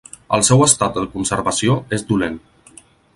[0.37, 2.41] El seu estat de conservació és dolent.